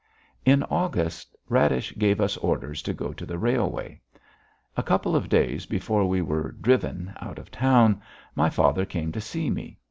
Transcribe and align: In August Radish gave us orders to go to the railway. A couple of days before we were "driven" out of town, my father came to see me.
In 0.45 0.63
August 0.63 1.35
Radish 1.47 1.93
gave 1.95 2.19
us 2.19 2.35
orders 2.37 2.81
to 2.81 2.91
go 2.95 3.13
to 3.13 3.23
the 3.23 3.37
railway. 3.37 4.01
A 4.75 4.81
couple 4.81 5.15
of 5.15 5.29
days 5.29 5.67
before 5.67 6.09
we 6.09 6.23
were 6.23 6.53
"driven" 6.53 7.13
out 7.21 7.37
of 7.37 7.51
town, 7.51 8.01
my 8.33 8.49
father 8.49 8.83
came 8.83 9.11
to 9.11 9.21
see 9.21 9.51
me. 9.51 9.77